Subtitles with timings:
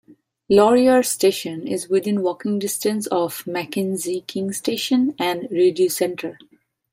[0.49, 6.39] Laurier Station is within walking distance of Mackenzie King Station and the Rideau Centre.